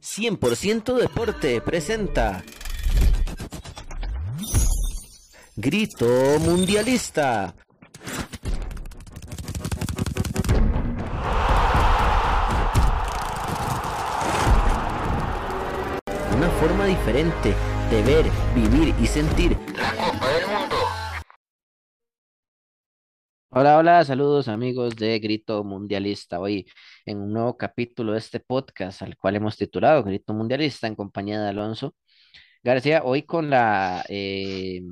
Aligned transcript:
100% 0.00 0.94
Deporte 0.94 1.60
presenta 1.60 2.42
Grito 5.56 6.06
Mundialista. 6.40 7.54
Una 16.36 16.50
forma 16.60 16.84
diferente 16.86 17.54
de 17.90 18.02
ver, 18.02 18.30
vivir 18.54 18.94
y 19.00 19.06
sentir 19.06 19.56
la 19.76 19.90
Copa. 19.92 20.53
Hola, 23.56 23.78
hola, 23.78 24.04
saludos 24.04 24.48
amigos 24.48 24.96
de 24.96 25.18
Grito 25.20 25.62
Mundialista. 25.64 26.40
Hoy 26.40 26.66
en 27.06 27.18
un 27.20 27.32
nuevo 27.32 27.56
capítulo 27.56 28.12
de 28.12 28.18
este 28.18 28.40
podcast 28.40 29.00
al 29.02 29.16
cual 29.16 29.36
hemos 29.36 29.56
titulado 29.56 30.02
Grito 30.02 30.34
Mundialista 30.34 30.86
en 30.88 30.96
compañía 30.96 31.40
de 31.40 31.48
Alonso 31.50 31.94
García. 32.62 33.02
Hoy 33.04 33.22
con 33.24 33.50
la 33.50 34.04
eh, 34.08 34.82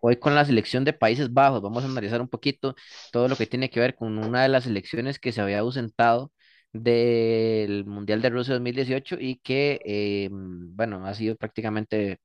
hoy 0.00 0.16
con 0.16 0.34
la 0.34 0.44
selección 0.44 0.84
de 0.84 0.92
Países 0.92 1.32
Bajos 1.32 1.62
vamos 1.62 1.84
a 1.84 1.86
analizar 1.88 2.20
un 2.20 2.28
poquito 2.28 2.74
todo 3.12 3.28
lo 3.28 3.36
que 3.36 3.46
tiene 3.46 3.70
que 3.70 3.80
ver 3.80 3.94
con 3.96 4.18
una 4.18 4.42
de 4.42 4.48
las 4.48 4.64
selecciones 4.64 5.18
que 5.18 5.32
se 5.32 5.40
había 5.40 5.60
ausentado 5.60 6.32
del 6.72 7.84
Mundial 7.86 8.22
de 8.22 8.30
Rusia 8.30 8.54
2018 8.54 9.16
y 9.20 9.36
que 9.40 9.80
eh, 9.84 10.28
bueno 10.30 11.06
ha 11.06 11.14
sido 11.14 11.36
prácticamente 11.36 12.20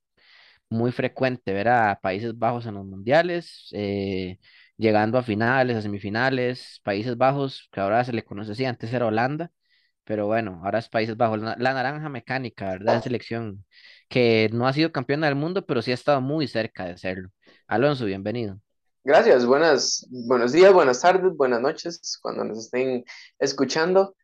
muy 0.69 0.91
frecuente 0.91 1.53
ver 1.53 1.69
a 1.69 1.99
Países 2.01 2.37
Bajos 2.37 2.65
en 2.65 2.75
los 2.75 2.85
mundiales. 2.85 3.69
Eh, 3.73 4.39
llegando 4.77 5.17
a 5.17 5.23
finales, 5.23 5.77
a 5.77 5.81
semifinales, 5.81 6.81
Países 6.83 7.17
Bajos, 7.17 7.69
que 7.71 7.79
ahora 7.79 8.03
se 8.03 8.13
le 8.13 8.23
conoce 8.23 8.53
así, 8.53 8.65
antes 8.65 8.93
era 8.93 9.07
Holanda, 9.07 9.51
pero 10.03 10.27
bueno, 10.27 10.61
ahora 10.63 10.79
es 10.79 10.89
Países 10.89 11.17
Bajos, 11.17 11.39
la, 11.39 11.55
naranja 11.55 12.09
mecánica, 12.09 12.71
¿verdad? 12.71 13.01
selección 13.01 13.65
que 14.09 14.49
no 14.53 14.67
ha 14.67 14.73
sido 14.73 14.91
campeona 14.91 15.27
del 15.27 15.35
mundo, 15.35 15.65
pero 15.65 15.81
sí 15.81 15.91
ha 15.91 15.95
estado 15.95 16.21
muy 16.21 16.47
cerca 16.47 16.85
de 16.85 16.97
serlo. 16.97 17.29
Alonso, 17.67 18.05
bienvenido. 18.05 18.59
Gracias, 19.05 19.45
buenas, 19.45 20.07
buenos 20.09 20.53
días, 20.53 20.71
buenas 20.71 21.01
tardes, 21.01 21.35
buenas 21.35 21.59
noches, 21.59 22.17
cuando 22.21 22.45
nos 22.45 22.59
estén 22.59 23.03
escuchando. 23.37 24.15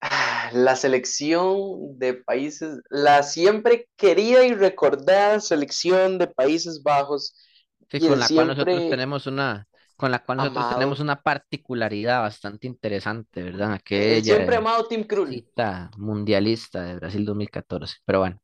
Ah, 0.00 0.50
la 0.52 0.76
selección 0.76 1.98
de 1.98 2.14
países, 2.14 2.80
la 2.90 3.22
siempre 3.22 3.88
querida 3.96 4.44
y 4.44 4.52
recordada 4.52 5.40
selección 5.40 6.18
de 6.18 6.26
Países 6.26 6.82
Bajos, 6.82 7.34
con 7.88 8.18
la 8.18 8.28
cual 8.28 8.46
nosotros 8.48 8.90
tenemos 8.90 9.26
una, 9.26 9.66
con 9.96 10.10
la 10.10 10.18
cual 10.18 10.38
nosotros 10.38 10.70
tenemos 10.74 11.00
una 11.00 11.22
particularidad 11.22 12.20
bastante 12.20 12.66
interesante, 12.66 13.42
¿verdad? 13.42 13.80
Que 13.84 14.16
ella 14.16 14.36
siempre 14.36 14.56
amado 14.56 14.86
Tim 14.86 15.04
Krul. 15.04 15.44
mundialista 15.96 16.82
de 16.82 16.96
Brasil 16.96 17.24
2014. 17.24 17.96
Pero 18.04 18.18
bueno, 18.20 18.40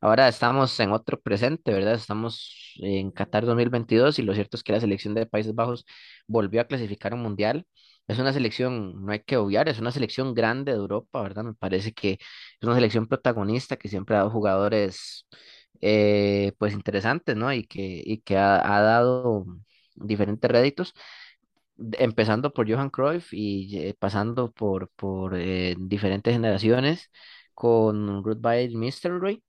ahora 0.00 0.28
estamos 0.28 0.78
en 0.80 0.92
otro 0.92 1.20
presente, 1.20 1.72
¿verdad? 1.72 1.94
Estamos 1.94 2.74
en 2.76 3.10
Qatar 3.10 3.44
2022 3.46 4.18
y 4.18 4.22
lo 4.22 4.34
cierto 4.34 4.56
es 4.56 4.62
que 4.62 4.72
la 4.72 4.80
selección 4.80 5.14
de 5.14 5.26
Países 5.26 5.54
Bajos 5.54 5.84
volvió 6.26 6.60
a 6.60 6.64
clasificar 6.64 7.14
un 7.14 7.22
mundial. 7.22 7.66
Es 8.08 8.18
una 8.18 8.32
selección, 8.32 9.04
no 9.04 9.12
hay 9.12 9.20
que 9.20 9.36
obviar, 9.36 9.68
es 9.68 9.78
una 9.78 9.92
selección 9.92 10.34
grande 10.34 10.72
de 10.72 10.78
Europa, 10.78 11.22
¿verdad? 11.22 11.44
Me 11.44 11.54
parece 11.54 11.92
que 11.92 12.12
es 12.12 12.18
una 12.62 12.74
selección 12.74 13.06
protagonista 13.06 13.76
que 13.76 13.88
siempre 13.88 14.16
ha 14.16 14.18
dado 14.18 14.30
jugadores 14.30 15.26
eh, 15.82 16.52
pues 16.58 16.72
interesantes, 16.74 17.36
¿no? 17.36 17.52
Y 17.52 17.66
que, 17.66 18.02
y 18.04 18.18
que 18.22 18.36
ha, 18.38 18.58
dado 18.82 19.46
diferentes 19.94 20.50
réditos, 20.50 20.94
empezando 21.98 22.52
por 22.52 22.70
Johan 22.70 22.90
Cruyff 22.90 23.32
y 23.32 23.78
eh, 23.78 23.94
pasando 23.98 24.52
por, 24.52 24.90
por 24.96 25.34
eh, 25.36 25.74
diferentes 25.78 26.32
generaciones, 26.34 27.10
con 27.54 28.24
Ruth 28.24 28.40
Bader 28.40 28.70
Mystery, 28.72 29.42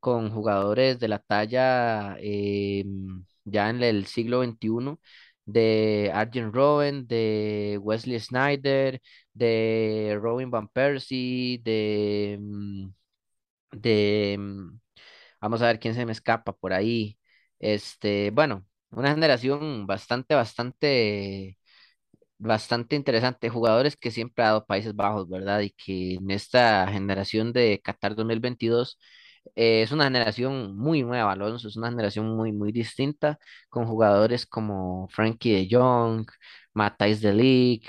con 0.00 0.30
jugadores 0.30 0.98
de 0.98 1.08
la 1.08 1.18
talla 1.20 2.16
ya 3.44 3.70
en 3.70 3.82
el 3.82 4.06
siglo 4.06 4.42
XXI 4.42 4.98
de 5.46 6.10
Arjen 6.14 6.52
Robben, 6.52 7.06
de 7.06 7.78
Wesley 7.82 8.20
Snyder, 8.20 9.00
de 9.34 10.18
Robin 10.20 10.50
Van 10.50 10.68
Persie, 10.68 11.58
de, 11.62 12.38
mm, 12.40 12.88
de 13.72 14.36
mm, 14.38 14.80
Vamos 15.40 15.62
a 15.62 15.66
ver 15.66 15.78
quién 15.80 15.94
se 15.94 16.04
me 16.06 16.12
escapa 16.12 16.52
por 16.52 16.72
ahí. 16.72 17.18
Este, 17.58 18.30
bueno, 18.30 18.66
una 18.90 19.10
generación 19.10 19.86
bastante, 19.86 20.34
bastante, 20.34 21.58
bastante 22.38 22.96
interesante. 22.96 23.48
Jugadores 23.50 23.96
que 23.96 24.10
siempre 24.10 24.44
ha 24.44 24.48
dado 24.48 24.66
Países 24.66 24.94
Bajos, 24.96 25.28
¿verdad? 25.28 25.60
Y 25.60 25.70
que 25.72 26.14
en 26.14 26.30
esta 26.30 26.86
generación 26.88 27.52
de 27.52 27.80
Qatar 27.82 28.14
2022 28.16 28.98
eh, 29.56 29.82
es 29.82 29.92
una 29.92 30.04
generación 30.04 30.76
muy 30.76 31.02
nueva, 31.02 31.32
Alonso. 31.32 31.68
Es 31.68 31.76
una 31.76 31.90
generación 31.90 32.36
muy, 32.36 32.52
muy 32.52 32.72
distinta, 32.72 33.38
con 33.68 33.86
jugadores 33.86 34.46
como 34.46 35.08
Frankie 35.10 35.52
de 35.52 35.68
Jong, 35.76 36.26
Matthijs 36.74 37.20
de 37.20 37.32
Ligt, 37.34 37.86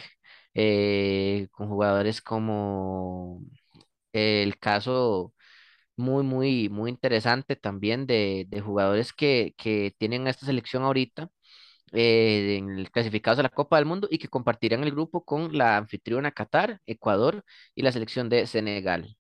eh, 0.54 1.48
con 1.52 1.68
jugadores 1.70 2.22
como 2.22 3.42
el 4.14 4.58
caso 4.60 5.34
muy, 6.02 6.24
muy, 6.24 6.70
muy 6.70 6.90
interesante 6.92 7.56
también 7.56 8.08
de, 8.08 8.46
de 8.50 8.62
jugadores 8.62 9.14
que, 9.14 9.54
que 9.58 9.96
tienen 10.00 10.28
esta 10.28 10.46
selección 10.48 10.84
ahorita, 10.84 11.30
eh, 11.94 12.58
en 12.60 12.72
el 12.80 12.92
clasificados 12.92 13.40
a 13.40 13.44
la 13.44 13.50
Copa 13.50 13.78
del 13.78 13.86
Mundo 13.86 14.08
y 14.12 14.20
que 14.20 14.30
compartirán 14.30 14.84
el 14.84 14.92
grupo 14.92 15.24
con 15.26 15.58
la 15.58 15.78
anfitriona 15.78 16.32
Qatar, 16.32 16.82
Ecuador 16.86 17.44
y 17.76 17.84
la 17.84 17.92
selección 17.92 18.30
de 18.30 18.48
Senegal. 18.48 19.18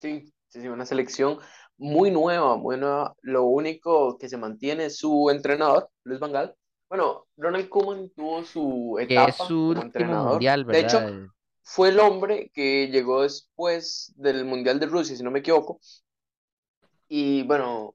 Sí, 0.00 0.32
sí, 0.48 0.60
sí, 0.62 0.68
una 0.68 0.86
selección 0.86 1.38
muy 1.76 2.10
nueva, 2.10 2.56
muy 2.56 2.76
nueva. 2.78 3.14
Lo 3.22 3.44
único 3.44 4.16
que 4.18 4.28
se 4.28 4.36
mantiene 4.38 4.86
es 4.86 4.98
su 4.98 5.30
entrenador, 5.30 5.90
Luis 6.04 6.20
Vangal. 6.20 6.54
Bueno, 6.88 7.26
Ronald 7.36 7.68
Koeman 7.68 8.10
tuvo 8.10 8.42
su 8.44 8.96
etapa 9.00 9.26
que 9.26 9.30
es 9.30 9.36
su 9.36 9.74
como 9.74 9.82
entrenador. 9.82 10.32
Mundial, 10.32 10.64
¿verdad? 10.64 10.80
De 10.80 10.80
hecho, 10.80 11.32
fue 11.70 11.90
el 11.90 12.00
hombre 12.00 12.50
que 12.52 12.88
llegó 12.88 13.22
después 13.22 14.12
del 14.16 14.44
Mundial 14.44 14.80
de 14.80 14.86
Rusia, 14.86 15.14
si 15.14 15.22
no 15.22 15.30
me 15.30 15.38
equivoco. 15.38 15.78
Y 17.06 17.44
bueno, 17.44 17.94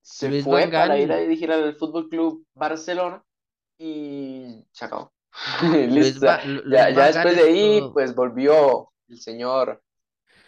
se 0.00 0.44
fue 0.44 0.68
para 0.68 0.96
ir 0.96 1.10
a 1.10 1.16
dirigir 1.16 1.50
al 1.50 1.74
Fútbol 1.74 2.08
Club 2.08 2.46
Barcelona 2.54 3.20
y 3.78 4.64
se 4.70 4.84
acabó. 4.84 5.12
ya, 6.70 6.86
después 6.86 7.36
de 7.36 7.42
ahí, 7.42 7.90
pues 7.92 8.14
volvió 8.14 8.92
el 9.08 9.18
señor. 9.18 9.82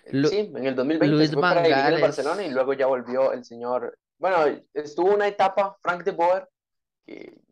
sí, 0.04 0.52
en 0.54 0.64
el 0.64 0.76
2020 0.76 1.26
se 1.26 1.32
fue 1.32 1.42
para 1.42 1.62
dirigir 1.62 1.94
al 1.94 2.00
Barcelona 2.00 2.46
y 2.46 2.50
luego 2.52 2.74
ya 2.74 2.86
volvió 2.86 3.32
el 3.32 3.44
señor. 3.44 3.98
Bueno, 4.18 4.36
estuvo 4.72 5.12
una 5.12 5.26
etapa, 5.26 5.76
Frank 5.82 6.04
de 6.04 6.12
Boer, 6.12 6.48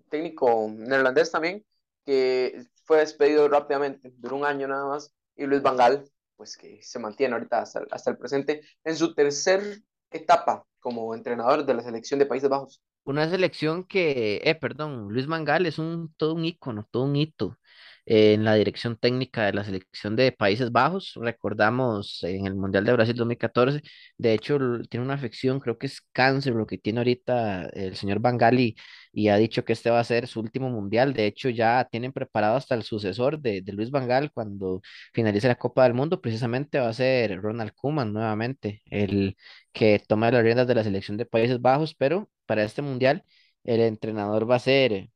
técnico 0.08 0.70
neerlandés 0.72 1.32
también, 1.32 1.66
que 2.04 2.64
fue 2.84 2.98
despedido 2.98 3.48
rápidamente, 3.48 4.12
duró 4.18 4.36
un 4.36 4.44
año 4.44 4.68
nada 4.68 4.86
más, 4.86 5.15
y 5.36 5.46
Luis 5.46 5.62
Vangal, 5.62 6.04
pues 6.36 6.56
que 6.56 6.80
se 6.82 6.98
mantiene 6.98 7.34
ahorita 7.34 7.60
hasta, 7.60 8.10
el 8.10 8.16
presente 8.16 8.62
en 8.84 8.96
su 8.96 9.14
tercer 9.14 9.80
etapa 10.10 10.64
como 10.80 11.14
entrenador 11.14 11.64
de 11.64 11.74
la 11.74 11.82
selección 11.82 12.18
de 12.18 12.26
Países 12.26 12.48
Bajos. 12.48 12.80
Una 13.04 13.28
selección 13.28 13.84
que, 13.84 14.40
eh, 14.44 14.54
perdón, 14.54 15.08
Luis 15.10 15.26
Vangal 15.26 15.66
es 15.66 15.78
un 15.78 16.12
todo 16.16 16.34
un 16.34 16.44
ícono, 16.44 16.88
todo 16.90 17.04
un 17.04 17.16
hito 17.16 17.56
en 18.06 18.44
la 18.44 18.54
dirección 18.54 18.96
técnica 18.96 19.46
de 19.46 19.52
la 19.52 19.64
selección 19.64 20.14
de 20.16 20.32
Países 20.32 20.70
Bajos. 20.70 21.12
Recordamos 21.16 22.22
en 22.22 22.46
el 22.46 22.54
Mundial 22.54 22.84
de 22.84 22.92
Brasil 22.92 23.16
2014, 23.16 23.82
de 24.16 24.34
hecho 24.34 24.58
tiene 24.88 25.04
una 25.04 25.14
afección, 25.14 25.60
creo 25.60 25.76
que 25.76 25.86
es 25.86 26.00
cáncer 26.12 26.54
lo 26.54 26.66
que 26.66 26.78
tiene 26.78 27.00
ahorita 27.00 27.68
el 27.72 27.96
señor 27.96 28.20
Bangali 28.20 28.76
y 29.05 29.05
ha 29.28 29.36
dicho 29.36 29.64
que 29.64 29.72
este 29.72 29.90
va 29.90 30.00
a 30.00 30.04
ser 30.04 30.26
su 30.26 30.40
último 30.40 30.68
Mundial. 30.70 31.14
De 31.14 31.26
hecho 31.26 31.48
ya 31.48 31.86
tienen 31.90 32.12
preparado 32.12 32.56
hasta 32.56 32.74
el 32.74 32.82
sucesor 32.82 33.40
de, 33.40 33.62
de 33.62 33.72
Luis 33.72 33.90
Vangal 33.90 34.30
cuando 34.32 34.80
finalice 35.14 35.48
la 35.48 35.54
Copa 35.56 35.84
del 35.84 35.94
Mundo, 35.94 36.20
precisamente 36.20 36.78
va 36.78 36.88
a 36.88 36.92
ser 36.92 37.40
Ronald 37.40 37.72
Koeman 37.74 38.12
nuevamente, 38.12 38.82
el 38.90 39.36
que 39.72 40.02
toma 40.06 40.30
las 40.30 40.42
riendas 40.42 40.66
de 40.66 40.74
la 40.74 40.84
selección 40.84 41.16
de 41.16 41.26
Países 41.26 41.60
Bajos, 41.60 41.94
pero 41.94 42.28
para 42.46 42.62
este 42.62 42.82
Mundial 42.82 43.24
el 43.64 43.80
entrenador 43.80 44.48
va 44.48 44.56
a 44.56 44.58
ser, 44.58 45.08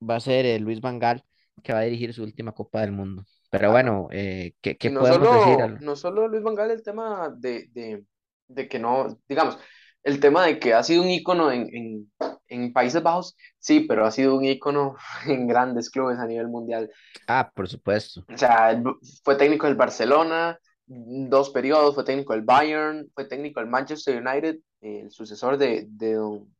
va 0.00 0.16
a 0.16 0.20
ser 0.20 0.46
eh, 0.46 0.58
Luis 0.60 0.80
Vangal 0.80 1.24
que 1.62 1.72
va 1.72 1.80
a 1.80 1.82
dirigir 1.82 2.12
su 2.12 2.22
última 2.22 2.52
Copa 2.52 2.82
del 2.82 2.92
Mundo. 2.92 3.24
Pero 3.50 3.70
bueno, 3.70 4.08
eh, 4.12 4.52
¿qué, 4.60 4.76
qué 4.76 4.90
podemos 4.90 5.46
decir? 5.46 5.80
No 5.80 5.96
solo 5.96 6.28
Luis 6.28 6.42
Vangal, 6.42 6.70
el 6.70 6.82
tema 6.82 7.30
de, 7.36 7.68
de, 7.72 8.04
de, 8.48 8.68
que 8.68 8.78
no, 8.78 9.18
digamos, 9.28 9.58
el 10.06 10.20
tema 10.20 10.46
de 10.46 10.60
que 10.60 10.72
ha 10.72 10.84
sido 10.84 11.02
un 11.02 11.10
ícono 11.10 11.50
en, 11.50 11.68
en, 11.74 12.12
en, 12.46 12.72
Países 12.72 13.02
Bajos, 13.02 13.36
sí, 13.58 13.80
pero 13.80 14.06
ha 14.06 14.12
sido 14.12 14.36
un 14.36 14.44
ícono 14.44 14.94
en 15.26 15.48
grandes 15.48 15.90
clubes 15.90 16.18
a 16.18 16.26
nivel 16.26 16.46
mundial. 16.46 16.88
Ah, 17.26 17.50
por 17.52 17.68
supuesto. 17.68 18.24
O 18.32 18.38
sea, 18.38 18.80
fue 19.24 19.34
técnico 19.34 19.66
del 19.66 19.74
Barcelona, 19.74 20.56
dos 20.86 21.50
periodos, 21.50 21.96
fue 21.96 22.04
técnico 22.04 22.34
del 22.34 22.42
Bayern, 22.42 23.10
fue 23.14 23.24
técnico 23.24 23.58
del 23.58 23.68
Manchester 23.68 24.24
United, 24.24 24.58
el 24.80 25.10
sucesor 25.10 25.58
de, 25.58 25.86
de 25.88 26.14
don, 26.14 26.54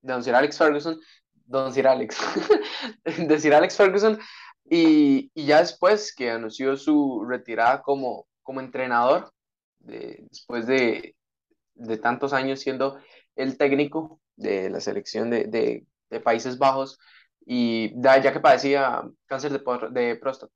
de 0.00 0.12
don 0.12 0.22
Sir 0.22 0.36
Alex 0.36 0.58
Ferguson, 0.58 1.00
don 1.44 1.74
Sir 1.74 1.88
Alex, 1.88 2.16
de 3.18 3.40
Sir 3.40 3.52
Alex 3.52 3.76
Ferguson, 3.76 4.16
y, 4.70 5.32
y, 5.34 5.44
ya 5.44 5.58
después 5.58 6.14
que 6.14 6.30
anunció 6.30 6.76
su 6.76 7.24
retirada 7.28 7.82
como, 7.82 8.28
como 8.44 8.60
entrenador 8.60 9.32
después 9.78 10.66
de, 10.66 11.16
tantos 12.02 12.32
años 12.32 12.60
siendo 12.60 12.98
el 13.34 13.56
técnico 13.56 14.20
de 14.36 14.70
la 14.70 14.80
selección 14.80 15.30
de, 15.30 15.86
Países 16.22 16.56
Bajos 16.56 16.98
y 17.44 17.92
ya, 18.00 18.32
que 18.32 18.40
padecía 18.40 19.02
cáncer 19.26 19.52
de, 19.52 19.88
de 19.90 20.16
próstata. 20.16 20.52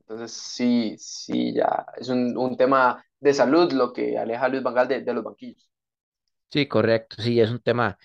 Entonces, 0.00 0.32
sí, 0.32 0.94
sí, 0.98 1.54
ya 1.54 1.86
es 1.96 2.08
un, 2.08 2.56
tema 2.56 3.04
de 3.18 3.32
salud 3.32 3.72
lo 3.72 3.92
que 3.92 4.18
aleja 4.18 4.44
a 4.44 4.48
Luis 4.48 4.62
Vangal 4.62 4.88
de, 4.88 5.00
de 5.02 5.14
los 5.14 5.24
banquillos. 5.24 5.70
Sí, 6.50 6.66
correcto, 6.66 7.22
sí, 7.22 7.40
es 7.40 7.50
un 7.50 7.60
tema 7.60 7.96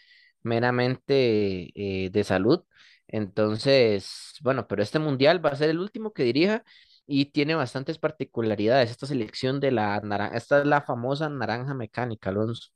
meramente 0.44 1.72
eh, 1.76 2.10
de 2.12 2.24
salud. 2.24 2.64
Entonces, 3.08 4.34
bueno, 4.42 4.68
pero 4.68 4.84
este 4.84 5.00
mundial 5.00 5.44
va 5.44 5.52
a 5.52 5.56
ser 5.56 5.70
el 5.70 5.80
último 5.80 6.14
que 6.14 6.24
dirija 6.24 6.64
y 7.08 7.26
tiene 7.26 7.56
bastantes 7.56 7.98
particularidades. 7.98 8.92
Esta 8.92 9.06
selección 9.06 9.60
de 9.60 9.72
la 9.72 10.00
naranja, 10.02 10.38
esta 10.38 10.60
es 10.60 10.66
la 10.66 10.82
famosa 10.82 11.30
naranja 11.30 11.74
mecánica, 11.74 12.30
Alonso. 12.30 12.70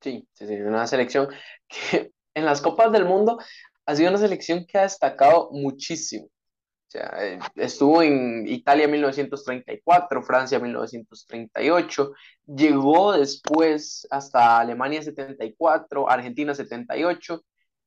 Sí, 0.00 0.28
sí, 0.34 0.46
sí, 0.46 0.54
una 0.54 0.86
selección 0.86 1.28
que 1.68 2.12
en 2.34 2.44
las 2.44 2.60
Copas 2.60 2.92
del 2.92 3.04
Mundo 3.04 3.38
ha 3.86 3.96
sido 3.96 4.10
una 4.10 4.18
selección 4.18 4.66
que 4.66 4.78
ha 4.78 4.82
destacado 4.82 5.50
muchísimo. 5.52 6.26
O 6.26 6.90
sea, 6.94 7.12
eh, 7.20 7.38
estuvo 7.56 8.02
en 8.02 8.46
Italia 8.46 8.86
1934, 8.86 10.22
Francia 10.22 10.58
1938, 10.60 12.12
llegó 12.46 13.12
después 13.12 14.06
hasta 14.10 14.60
Alemania 14.60 15.02
74, 15.02 16.08
Argentina 16.08 16.54
78, 16.54 17.42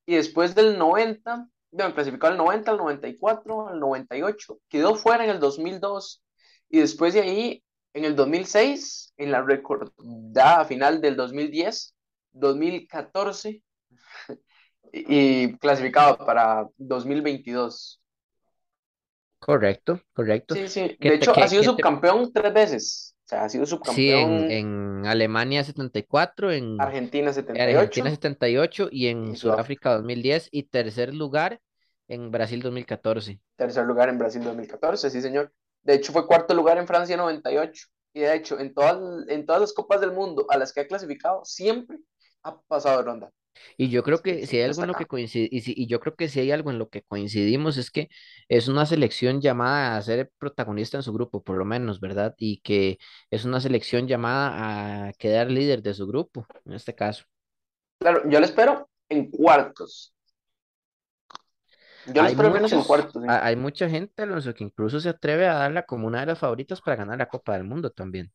y 0.08 0.16
después 0.16 0.56
del 0.56 0.78
90, 0.78 1.48
bueno, 1.72 1.94
clasificó 1.94 2.28
al 2.28 2.38
90, 2.38 2.72
al 2.72 2.78
94, 2.78 3.68
al 3.70 3.80
98, 3.80 4.60
quedó 4.70 4.96
fuera 4.96 5.24
en 5.24 5.32
el 5.32 5.40
2002, 5.40 6.24
y 6.70 6.80
después 6.80 7.14
de 7.14 7.22
ahí, 7.22 7.64
en 7.94 8.06
el 8.06 8.16
2006, 8.16 9.14
en 9.18 9.32
la 9.32 9.42
recordada 9.42 10.66
final 10.66 11.02
del 11.02 11.16
2010, 11.16 11.96
2014, 12.32 13.62
y 14.92 15.58
clasificado 15.58 16.18
para 16.18 16.68
2022. 16.78 18.02
Correcto, 19.40 20.02
correcto. 20.14 20.56
Sí, 20.56 20.68
sí. 20.68 20.98
De 21.00 21.16
hecho, 21.16 21.34
ha 21.38 21.48
sido 21.48 21.64
subcampeón 21.64 22.32
tres 22.34 22.54
veces. 22.54 23.17
O 23.28 23.30
sea, 23.30 23.44
ha 23.44 23.50
sido 23.50 23.66
subcampeón. 23.66 24.48
Sí, 24.48 24.54
en, 24.54 25.06
Alemania 25.06 25.62
74, 25.62 26.50
en 26.54 26.80
Argentina 26.80 27.34
78. 27.34 27.78
Argentina 27.78 28.10
78 28.10 28.88
y 28.90 29.08
en 29.08 29.36
Sudáfrica 29.36 29.96
2010 29.96 30.48
y 30.50 30.64
tercer 30.64 31.14
lugar 31.14 31.60
en 32.08 32.32
Brasil 32.32 32.62
2014. 32.62 33.42
Tercer 33.58 33.86
lugar 33.86 34.08
en 34.08 34.18
Brasil 34.18 34.42
2014, 34.42 35.10
sí, 35.10 35.22
señor. 35.22 35.52
De 35.84 35.96
hecho, 35.96 36.14
fue 36.14 36.26
cuarto 36.26 36.54
lugar 36.54 36.78
en 36.78 36.88
Francia 36.88 37.18
98. 37.18 37.88
Y 38.14 38.22
de 38.22 38.34
hecho, 38.34 38.60
en 38.60 38.74
todas, 38.74 38.98
en 39.28 39.46
todas 39.46 39.60
las 39.60 39.74
Copas 39.74 40.00
del 40.00 40.14
Mundo 40.14 40.46
a 40.50 40.58
las 40.58 40.72
que 40.72 40.80
ha 40.80 40.88
clasificado, 40.88 41.44
siempre 41.44 41.98
ha 42.44 42.58
pasado 42.62 43.00
de 43.00 43.04
ronda. 43.04 43.30
Y 43.78 43.90
yo 43.90 44.04
creo 44.04 44.22
que 44.22 44.48
si 44.48 44.58
hay 44.58 44.64
algo 44.64 44.82
en 44.82 44.88
lo 44.88 44.94
que 44.94 45.06
coincide, 45.06 45.48
y, 45.52 45.62
si, 45.62 45.74
y 45.76 45.88
yo 45.88 46.00
creo 46.00 46.16
que 46.16 46.30
si 46.30 46.40
hay 46.40 46.52
algo 46.52 46.72
en 46.72 46.80
lo 46.80 46.90
que 46.90 47.04
coincidimos 47.04 47.78
es 47.78 47.92
que 47.92 48.10
es 48.48 48.68
una 48.68 48.86
selección 48.86 49.42
llamada 49.42 49.98
a 49.98 50.02
ser 50.02 50.32
protagonista 50.38 50.98
en 50.98 51.04
su 51.04 51.14
grupo, 51.14 51.44
por 51.44 51.58
lo 51.58 51.66
menos, 51.66 52.00
¿verdad? 52.00 52.36
Y 52.38 52.62
que 52.62 52.98
es 53.30 53.46
una 53.46 53.60
selección 53.60 54.08
llamada 54.08 55.08
a 55.08 55.14
quedar 55.14 55.52
líder 55.52 55.82
de 55.82 55.94
su 55.94 56.08
grupo, 56.08 56.46
en 56.66 56.74
este 56.74 56.96
caso. 56.96 57.26
Claro, 58.00 58.30
yo 58.30 58.40
lo 58.40 58.46
espero 58.46 58.90
en 59.10 59.30
cuartos. 59.30 60.14
Yo 62.08 62.22
lo 62.22 62.28
espero 62.30 62.52
menos 62.52 62.72
en 62.72 62.84
cuartos. 62.84 63.24
Hay 63.28 63.56
mucha 63.56 63.90
gente, 63.90 64.24
Alonso, 64.24 64.54
que 64.54 64.64
incluso 64.64 65.00
se 65.00 65.10
atreve 65.10 65.48
a 65.48 65.56
darla 65.56 65.84
como 65.84 66.08
una 66.08 66.22
de 66.22 66.28
las 66.28 66.40
favoritas 66.40 66.82
para 66.82 66.98
ganar 66.98 67.18
la 67.18 67.28
Copa 67.28 67.54
del 67.54 67.66
Mundo 67.66 67.90
también. 67.92 68.32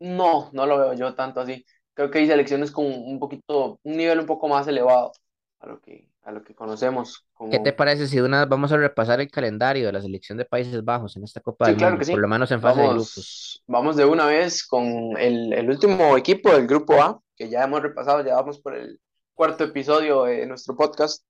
No, 0.00 0.50
no 0.52 0.66
lo 0.66 0.78
veo 0.78 0.94
yo 0.94 1.14
tanto 1.14 1.40
así 1.40 1.64
creo 1.94 2.10
que 2.10 2.18
hay 2.18 2.26
selecciones 2.26 2.70
con 2.70 2.84
un 2.86 3.18
poquito, 3.18 3.80
un 3.82 3.96
nivel 3.96 4.20
un 4.20 4.26
poco 4.26 4.48
más 4.48 4.66
elevado 4.66 5.12
a 5.60 5.66
lo 5.66 5.80
que, 5.80 6.08
a 6.22 6.32
lo 6.32 6.42
que 6.42 6.54
conocemos. 6.54 7.26
¿Qué 7.50 7.60
te 7.60 7.72
parece 7.72 8.06
si 8.06 8.20
una 8.20 8.44
vamos 8.44 8.72
a 8.72 8.76
repasar 8.76 9.20
el 9.20 9.30
calendario 9.30 9.86
de 9.86 9.92
la 9.92 10.02
selección 10.02 10.36
de 10.36 10.44
Países 10.44 10.84
Bajos 10.84 11.16
en 11.16 11.24
esta 11.24 11.40
Copa 11.40 11.66
del 11.66 11.76
Mundo, 11.76 12.04
por 12.06 12.18
lo 12.18 12.28
menos 12.28 12.50
en 12.50 12.60
fase 12.60 12.80
de 12.80 12.88
grupos? 12.88 13.62
Vamos 13.66 13.96
de 13.96 14.04
una 14.04 14.26
vez 14.26 14.66
con 14.66 14.84
el, 15.16 15.52
el, 15.52 15.70
último 15.70 16.16
equipo 16.16 16.50
del 16.50 16.66
grupo 16.66 17.00
A, 17.00 17.20
que 17.36 17.48
ya 17.48 17.64
hemos 17.64 17.82
repasado, 17.82 18.24
ya 18.24 18.34
vamos 18.34 18.60
por 18.60 18.74
el 18.74 19.00
cuarto 19.32 19.64
episodio 19.64 20.24
de 20.24 20.46
nuestro 20.46 20.76
podcast. 20.76 21.24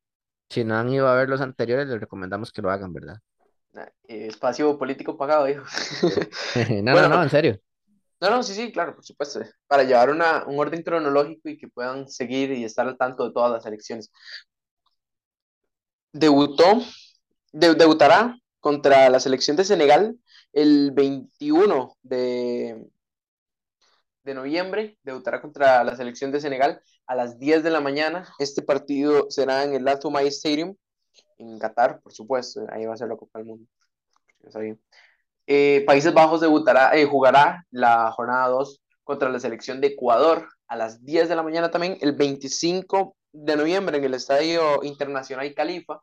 Si 0.51 0.65
no 0.65 0.77
han 0.77 0.91
ido 0.91 1.09
a 1.09 1.15
ver 1.15 1.29
los 1.29 1.41
anteriores, 1.41 1.89
les 1.89 2.01
recomendamos 2.01 2.53
que 2.53 2.63
lo 2.63 2.71
hagan, 2.71 2.93
¿verdad? 2.93 3.17
Espacio 4.07 4.79
político 4.79 5.17
pagado, 5.17 5.47
dijo. 5.47 5.65
no, 6.83 6.95
no, 6.95 7.09
no, 7.09 7.23
en 7.23 7.31
serio. 7.31 7.61
No, 8.21 8.31
no, 8.31 8.43
sí, 8.43 8.55
sí, 8.55 8.73
claro, 8.73 8.95
por 8.95 9.05
supuesto. 9.05 9.41
Para 9.67 9.83
llevar 9.85 10.11
una, 10.11 10.45
un 10.47 10.59
orden 10.59 10.83
cronológico 10.83 11.49
y 11.49 11.59
que 11.59 11.69
puedan 11.69 12.09
seguir 12.09 12.53
y 12.53 12.65
estar 12.65 12.87
al 12.87 12.97
tanto 12.97 13.27
de 13.27 13.33
todas 13.33 13.53
las 13.53 13.67
elecciones. 13.67 14.11
Debutó, 16.13 16.81
debutará 17.53 18.39
contra 18.61 19.11
la 19.11 19.21
selección 19.21 19.57
de 19.57 19.65
Senegal 19.65 20.17
el 20.53 20.93
21 20.93 21.97
de, 22.03 22.87
de 24.25 24.35
noviembre. 24.35 24.99
Debutará 25.03 25.41
contra 25.41 25.85
la 25.85 25.97
selección 25.97 26.33
de 26.33 26.41
Senegal 26.41 26.81
a 27.07 27.15
las 27.15 27.39
10 27.39 27.63
de 27.63 27.71
la 27.71 27.81
mañana. 27.81 28.29
Este 28.39 28.63
partido 28.63 29.31
será 29.31 29.65
en 29.65 29.75
el 29.75 29.87
Atomay 29.89 30.29
Stadium, 30.29 30.77
en 31.39 31.59
Qatar, 31.59 32.01
por 32.01 32.13
supuesto. 32.13 32.67
Ahí 32.71 32.87
va 32.87 32.95
a 32.95 32.97
ser 32.97 33.09
la 33.09 33.17
Copa 33.17 33.39
del 33.39 33.47
Mundo. 33.49 33.67
Eh, 35.47 35.85
Países 35.87 36.15
Bajos 36.15 36.41
debutará, 36.41 36.97
eh, 36.97 37.05
jugará 37.07 37.67
la 37.71 38.11
jornada 38.13 38.49
2 38.49 38.81
contra 39.03 39.29
la 39.29 39.39
selección 39.39 39.81
de 39.81 39.89
Ecuador 39.89 40.49
a 40.69 40.77
las 40.77 41.05
10 41.05 41.29
de 41.29 41.37
la 41.37 41.43
mañana 41.43 41.71
también, 41.71 41.99
el 42.01 42.13
25 42.13 43.17
de 43.33 43.57
noviembre 43.57 43.99
en 43.99 44.05
el 44.05 44.15
Estadio 44.15 44.83
Internacional 44.83 45.53
Califa. 45.55 46.01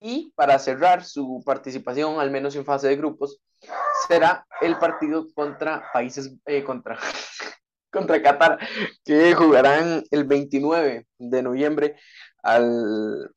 Y 0.00 0.32
para 0.36 0.58
cerrar 0.58 1.04
su 1.04 1.42
participación, 1.44 2.20
al 2.20 2.30
menos 2.30 2.54
en 2.54 2.64
fase 2.64 2.88
de 2.88 2.96
grupos, 2.96 3.40
será 4.06 4.46
el 4.60 4.78
partido 4.78 5.26
contra 5.34 5.90
países, 5.92 6.32
eh, 6.46 6.62
contra, 6.62 6.98
contra 7.90 8.22
Qatar, 8.22 8.58
que 9.04 9.34
jugarán 9.34 10.04
el 10.10 10.24
29 10.24 11.06
de 11.18 11.42
noviembre 11.42 11.96
al, 12.42 13.32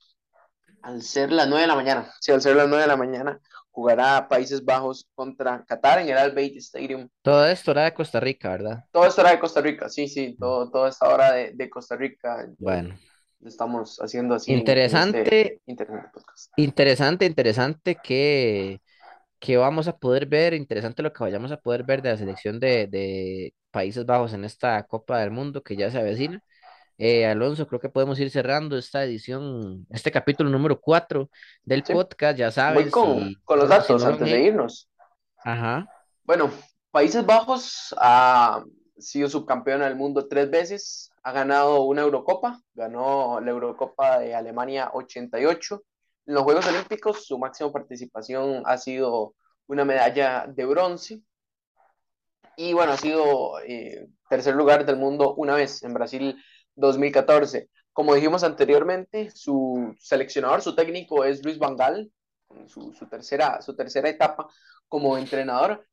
al 0.83 1.01
ser 1.01 1.31
las 1.31 1.48
9 1.48 1.62
de 1.62 1.68
la 1.68 1.75
mañana. 1.75 2.13
Sí, 2.19 2.31
al 2.31 2.42
ser 2.42 2.56
las 2.57 2.68
9 2.68 2.83
de 2.83 2.88
la 2.88 2.98
mañana 2.98 3.39
jugará 3.71 4.27
Países 4.27 4.63
Bajos 4.63 5.07
contra 5.15 5.63
Qatar 5.65 6.00
en 6.00 6.09
el 6.09 6.18
Al 6.18 6.33
Bayt 6.33 6.57
Stadium. 6.57 7.07
Todo 7.21 7.47
esto 7.47 7.71
era 7.71 7.85
de 7.85 7.94
Costa 7.94 8.19
Rica, 8.19 8.50
¿verdad? 8.50 8.83
Todo 8.91 9.06
esto 9.06 9.21
era 9.21 9.31
de 9.31 9.39
Costa 9.39 9.62
Rica, 9.62 9.89
sí, 9.89 10.07
sí, 10.07 10.35
todo, 10.38 10.69
toda 10.69 10.90
esta 10.90 11.07
hora 11.09 11.31
de, 11.31 11.51
de 11.54 11.69
Costa 11.69 11.95
Rica. 11.95 12.47
Bueno. 12.57 12.95
Estamos 13.44 13.97
haciendo 13.99 14.35
así. 14.35 14.54
Interesante. 14.54 15.21
Este 15.21 15.61
interesante, 16.57 17.25
interesante 17.25 17.95
que, 17.95 18.81
que 19.40 19.57
vamos 19.57 19.87
a 19.87 19.97
poder 19.97 20.28
ver, 20.28 20.54
interesante 20.54 21.01
lo 21.01 21.11
que 21.11 21.23
vayamos 21.23 21.51
a 21.51 21.57
poder 21.57 21.83
ver 21.83 22.01
de 22.04 22.11
la 22.11 22.18
selección 22.18 22.59
de, 22.59 22.87
de 22.87 23.56
Países 23.71 24.06
Bajos 24.06 24.33
en 24.33 24.45
esta 24.45 24.83
Copa 24.83 25.19
del 25.19 25.31
Mundo 25.31 25.63
que 25.63 25.75
ya 25.75 25.90
se 25.90 25.97
avecina. 25.97 26.44
Eh, 27.04 27.26
Alonso, 27.26 27.66
creo 27.66 27.80
que 27.80 27.90
podemos 27.90 28.20
ir 28.20 28.30
cerrando 28.30 28.78
esta 28.78 29.04
edición, 29.04 29.88
este 29.90 30.12
capítulo 30.12 30.52
número 30.52 30.80
4 30.80 31.31
del 31.64 31.81
podcast, 31.81 32.38
ya 32.38 32.52
sabes. 32.52 32.92
con, 32.92 33.36
los 33.48 33.68
datos 33.68 34.06
antes 34.06 34.30
de 34.30 34.40
irnos. 34.40 34.88
Ajá. 35.44 35.88
Bueno, 36.24 36.52
Países 36.92 37.26
Bajos 37.26 37.96
ha 37.98 38.64
sido 39.00 39.30
subcampeona 39.30 39.86
del 39.86 39.96
mundo 39.96 40.28
tres 40.28 40.52
veces, 40.52 41.10
ha 41.24 41.31
ganado 41.31 41.81
una 41.86 42.04
Eurocopa, 42.04 42.62
ganó 42.76 43.42
la 43.42 43.50
Eurocopa 43.50 44.20
de 44.20 44.36
Alemania 44.36 44.92
88. 44.94 45.84
En 46.28 46.36
los 46.36 46.44
Juegos 46.44 46.68
Olímpicos, 46.68 47.26
su 47.26 47.40
máxima 47.40 47.72
participación 47.72 48.62
ha 48.68 48.78
sido 48.78 49.34
una 49.66 49.86
medalla 49.86 50.46
de 50.48 50.66
bronce. 50.66 51.24
Y 52.58 52.74
bueno, 52.74 52.92
ha 52.92 52.98
sido 52.98 53.60
eh, 53.62 54.08
tercer 54.30 54.54
lugar 54.54 54.86
del 54.86 54.98
mundo 54.98 55.34
una 55.34 55.56
vez 55.56 55.81
en 55.81 55.96
Brasil 55.96 56.38
2014. 56.81 57.69
Como 57.94 58.16
dijimos 58.16 58.44
anteriormente, 58.44 59.31
su 59.31 59.95
seleccionador, 60.00 60.61
su 60.61 60.76
técnico 60.76 61.23
es 61.23 61.44
Luis 61.45 61.57
Vangal, 61.57 62.11
su, 62.68 62.94
su, 62.94 63.07
tercera, 63.07 63.61
su 63.61 63.76
tercera 63.76 64.09
etapa 64.09 64.47
como 64.88 65.18
entrenador. 65.18 65.88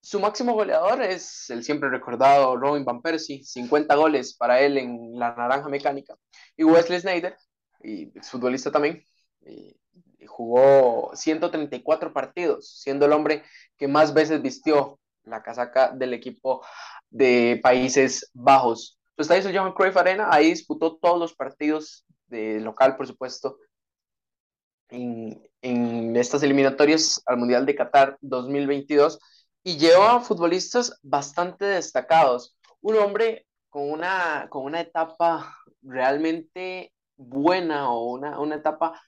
Su 0.00 0.20
máximo 0.20 0.54
goleador 0.54 1.02
es 1.02 1.50
el 1.50 1.64
siempre 1.64 1.90
recordado 1.90 2.56
Robin 2.56 2.84
Van 2.84 3.02
Persie, 3.02 3.44
50 3.44 3.94
goles 3.96 4.34
para 4.34 4.60
él 4.60 4.78
en 4.78 5.18
la 5.18 5.34
Naranja 5.34 5.68
Mecánica. 5.68 6.16
Y 6.56 6.64
Wesley 6.64 7.00
Snyder, 7.00 7.36
y 7.82 8.10
futbolista 8.22 8.70
también, 8.70 9.04
jugó 10.26 11.10
134 11.14 12.12
partidos, 12.12 12.80
siendo 12.80 13.06
el 13.06 13.12
hombre 13.12 13.42
que 13.76 13.88
más 13.88 14.14
veces 14.14 14.40
vistió 14.42 15.00
la 15.24 15.42
casaca 15.42 15.90
del 15.90 16.14
equipo 16.14 16.64
de 17.10 17.60
Países 17.62 18.30
Bajos. 18.32 18.97
Su 19.18 19.22
estadio 19.22 19.42
se 19.42 19.52
llama 19.52 19.74
Cruyff 19.74 19.96
Arena, 19.96 20.28
ahí 20.30 20.50
disputó 20.50 20.96
todos 20.96 21.18
los 21.18 21.34
partidos 21.34 22.06
de 22.28 22.60
local, 22.60 22.96
por 22.96 23.04
supuesto, 23.04 23.58
en, 24.90 25.42
en 25.60 26.16
estas 26.16 26.44
eliminatorias 26.44 27.20
al 27.26 27.38
Mundial 27.38 27.66
de 27.66 27.74
Qatar 27.74 28.16
2022 28.20 29.18
y 29.64 29.76
lleva 29.76 30.20
futbolistas 30.20 31.00
bastante 31.02 31.64
destacados. 31.64 32.56
un 32.80 32.94
hombre 32.94 33.44
con 33.70 33.90
una, 33.90 34.46
con 34.50 34.64
una 34.64 34.82
etapa 34.82 35.52
realmente 35.82 36.92
buena 37.16 37.90
o 37.90 38.12
una, 38.12 38.38
una 38.38 38.54
etapa, 38.54 39.02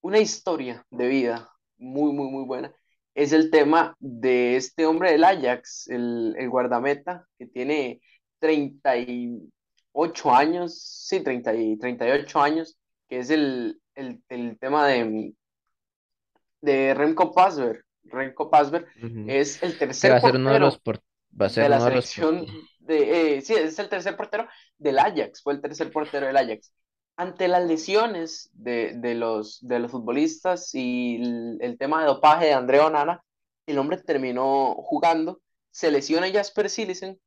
una 0.00 0.18
historia 0.18 0.84
de 0.90 1.06
vida 1.06 1.48
muy, 1.76 2.12
muy, 2.12 2.28
muy 2.28 2.44
buena, 2.44 2.74
es 3.14 3.32
el 3.32 3.52
tema 3.52 3.94
de 4.00 4.56
este 4.56 4.84
hombre 4.84 5.12
del 5.12 5.22
Ajax, 5.22 5.86
el, 5.86 6.34
el 6.36 6.50
guardameta, 6.50 7.28
que 7.38 7.46
tiene 7.46 8.00
38 8.42 10.34
años, 10.34 10.76
sí, 10.82 11.20
30 11.20 11.54
y 11.54 11.78
38 11.78 12.40
años, 12.40 12.76
que 13.08 13.20
es 13.20 13.30
el, 13.30 13.80
el, 13.94 14.20
el 14.28 14.58
tema 14.58 14.88
de, 14.88 15.32
de 16.60 16.92
Remco 16.92 17.32
Pasver. 17.32 17.84
Remco 18.02 18.50
Pasver 18.50 18.88
es 19.28 19.62
el 19.62 19.78
tercer 19.78 20.20
portero 20.20 20.70
va 21.40 21.46
a 21.46 21.48
ser 21.48 21.62
de 21.62 21.68
la 21.70 21.80
selección 21.80 22.46
de, 22.80 23.36
eh, 23.36 23.40
sí, 23.42 23.54
es 23.54 23.78
el 23.78 23.88
tercer 23.88 24.16
portero 24.16 24.48
del 24.76 24.98
Ajax, 24.98 25.40
fue 25.40 25.52
el 25.54 25.62
tercer 25.62 25.92
portero 25.92 26.26
del 26.26 26.36
Ajax. 26.36 26.74
Ante 27.16 27.46
las 27.46 27.64
lesiones 27.64 28.50
de, 28.52 28.94
de 28.96 29.14
los, 29.14 29.60
de 29.66 29.78
los 29.78 29.92
futbolistas 29.92 30.74
y 30.74 31.22
el, 31.60 31.76
tema 31.78 32.00
de 32.00 32.08
dopaje 32.08 32.46
de 32.46 32.54
Andrea 32.54 32.86
Onana, 32.86 33.22
el 33.66 33.78
hombre 33.78 33.98
terminó 33.98 34.74
jugando, 34.74 35.40
se 35.70 35.92
lesiona 35.92 36.30
Jasper 36.30 36.68
Silisen 36.68 37.20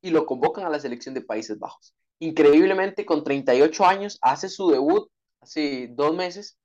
y 0.00 0.10
lo 0.10 0.26
convocan 0.26 0.64
a 0.64 0.70
la 0.70 0.80
selección 0.80 1.14
de 1.14 1.22
Países 1.22 1.58
Bajos. 1.58 1.94
Increíblemente, 2.20 3.04
con 3.04 3.24
38 3.24 3.84
años, 3.84 4.18
hace 4.22 4.48
su 4.48 4.70
debut 4.70 5.08
hace 5.40 5.88
dos 5.92 6.14
meses 6.14 6.58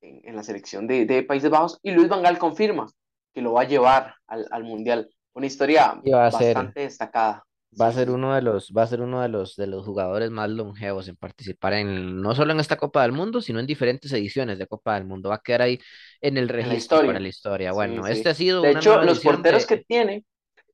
en, 0.00 0.20
en 0.24 0.36
la 0.36 0.42
selección 0.42 0.86
de, 0.86 1.06
de, 1.06 1.22
Países 1.22 1.50
Bajos 1.50 1.78
y 1.82 1.90
Luis 1.92 2.08
Vangal 2.08 2.38
confirma 2.38 2.86
que 3.32 3.42
lo 3.42 3.52
va 3.52 3.62
a 3.62 3.68
llevar 3.68 4.14
al, 4.26 4.46
al 4.50 4.64
Mundial. 4.64 5.08
Una 5.32 5.46
historia 5.46 6.00
bastante 6.04 6.80
destacada. 6.80 7.44
Va 7.80 7.86
a 7.86 7.92
ser 7.92 8.10
uno 8.10 8.34
de 8.34 8.42
los, 8.42 8.72
va 8.76 8.82
a 8.82 8.86
ser 8.88 9.00
uno 9.00 9.22
de 9.22 9.28
los, 9.28 9.54
de 9.54 9.68
los 9.68 9.86
jugadores 9.86 10.32
más 10.32 10.50
longevos 10.50 11.06
en 11.06 11.14
participar 11.14 11.74
en, 11.74 12.20
no 12.20 12.34
solo 12.34 12.52
en 12.52 12.58
esta 12.58 12.76
Copa 12.76 13.02
del 13.02 13.12
Mundo, 13.12 13.40
sino 13.40 13.60
en 13.60 13.66
diferentes 13.66 14.12
ediciones 14.12 14.58
de 14.58 14.66
Copa 14.66 14.94
del 14.94 15.04
Mundo. 15.04 15.28
Va 15.28 15.36
a 15.36 15.40
quedar 15.40 15.62
ahí 15.62 15.78
en 16.20 16.36
el 16.36 16.48
registro 16.48 16.98
para 16.98 17.20
la 17.20 17.28
historia. 17.28 17.70
Bueno, 17.70 18.08
este 18.08 18.30
ha 18.30 18.34
sido. 18.34 18.62
De 18.62 18.72
hecho, 18.72 19.00
los 19.02 19.20
porteros 19.20 19.66
que 19.66 19.76
tiene, 19.76 20.24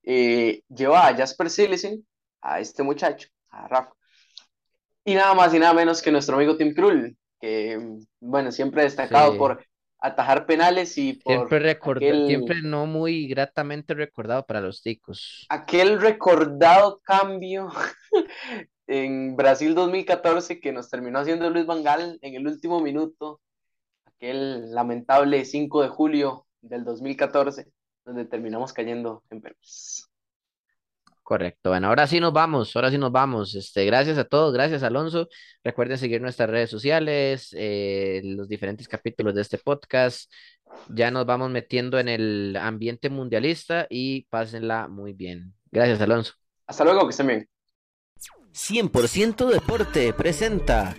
eh, 0.06 0.62
lleva 0.68 1.08
a 1.08 1.16
Jasper 1.16 1.50
Silesen, 1.50 2.06
a 2.40 2.60
este 2.60 2.82
muchacho, 2.84 3.28
a 3.50 3.66
Rafa, 3.66 3.92
y 5.04 5.14
nada 5.14 5.34
más 5.34 5.52
y 5.52 5.58
nada 5.58 5.74
menos 5.74 6.00
que 6.00 6.12
nuestro 6.12 6.36
amigo 6.36 6.56
Tim 6.56 6.72
Krul, 6.74 7.16
que, 7.40 7.78
bueno, 8.20 8.52
siempre 8.52 8.84
destacado 8.84 9.36
por 9.36 9.64
atajar 9.98 10.46
penales 10.46 10.96
y 10.98 11.14
por 11.14 11.48
siempre 11.48 11.78
siempre 12.26 12.62
no 12.62 12.86
muy 12.86 13.26
gratamente 13.26 13.94
recordado 13.94 14.46
para 14.46 14.60
los 14.60 14.82
ticos. 14.82 15.46
Aquel 15.48 16.00
recordado 16.00 17.00
cambio 17.02 17.68
en 18.86 19.34
Brasil 19.36 19.74
2014 19.74 20.60
que 20.60 20.72
nos 20.72 20.88
terminó 20.88 21.18
haciendo 21.18 21.50
Luis 21.50 21.66
Vangal 21.66 22.18
en 22.22 22.34
el 22.34 22.46
último 22.46 22.80
minuto, 22.80 23.40
aquel 24.04 24.72
lamentable 24.72 25.44
5 25.44 25.82
de 25.82 25.88
julio 25.88 26.46
del 26.60 26.84
2014, 26.84 27.66
donde 28.06 28.24
terminamos 28.24 28.72
cayendo 28.72 29.22
en 29.30 29.42
penales. 29.42 30.08
Correcto. 31.22 31.70
Bueno, 31.70 31.88
ahora 31.88 32.06
sí 32.06 32.20
nos 32.20 32.32
vamos, 32.32 32.74
ahora 32.76 32.88
sí 32.88 32.98
nos 32.98 33.10
vamos. 33.10 33.56
Este, 33.56 33.84
gracias 33.84 34.16
a 34.16 34.24
todos, 34.24 34.54
gracias 34.54 34.84
Alonso. 34.84 35.28
Recuerden 35.64 35.98
seguir 35.98 36.22
nuestras 36.22 36.48
redes 36.48 36.70
sociales, 36.70 37.48
eh, 37.58 38.22
los 38.24 38.48
diferentes 38.48 38.86
capítulos 38.86 39.34
de 39.34 39.42
este 39.42 39.58
podcast. 39.58 40.32
Ya 40.88 41.10
nos 41.10 41.26
vamos 41.26 41.50
metiendo 41.50 41.98
en 41.98 42.08
el 42.08 42.56
ambiente 42.56 43.10
mundialista 43.10 43.88
y 43.90 44.22
pásenla 44.26 44.86
muy 44.86 45.14
bien. 45.14 45.52
Gracias, 45.72 46.00
Alonso. 46.00 46.34
Hasta 46.66 46.84
luego, 46.84 47.02
que 47.06 47.10
estén 47.10 47.26
bien. 47.26 47.48
100% 48.52 49.48
Deporte 49.48 50.12
presenta 50.14 50.96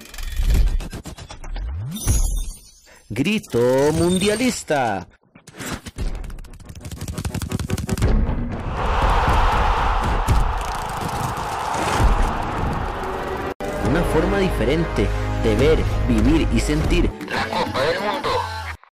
Grito 3.09 3.59
Mundialista 3.93 5.07
forma 14.19 14.39
diferente 14.39 15.07
de 15.43 15.55
ver, 15.57 15.77
vivir 16.07 16.47
y 16.51 16.59
sentir 16.59 17.07